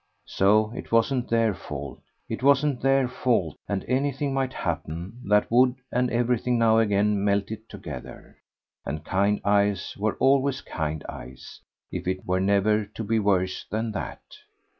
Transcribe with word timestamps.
So 0.25 0.71
it 0.71 0.91
wasn't 0.91 1.29
their 1.29 1.53
fault, 1.53 2.01
it 2.27 2.41
wasn't 2.41 2.81
their 2.81 3.07
fault, 3.07 3.55
and 3.69 3.85
anything 3.87 4.33
might 4.33 4.51
happen 4.51 5.21
that 5.29 5.51
would, 5.51 5.75
and 5.91 6.09
everything 6.09 6.57
now 6.57 6.79
again 6.79 7.23
melted 7.23 7.69
together, 7.69 8.37
and 8.83 9.05
kind 9.05 9.39
eyes 9.45 9.93
were 9.99 10.15
always 10.15 10.61
kind 10.61 11.05
eyes 11.07 11.59
if 11.91 12.07
it 12.07 12.25
were 12.25 12.39
never 12.39 12.83
to 12.85 13.03
be 13.03 13.19
worse 13.19 13.67
than 13.69 13.91
that! 13.91 14.23